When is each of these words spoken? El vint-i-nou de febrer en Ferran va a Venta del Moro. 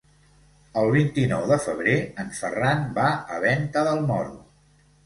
El 0.81 0.89
vint-i-nou 0.95 1.45
de 1.53 1.59
febrer 1.67 1.95
en 2.25 2.35
Ferran 2.41 2.85
va 2.99 3.13
a 3.37 3.41
Venta 3.49 3.89
del 3.91 4.05
Moro. 4.11 4.39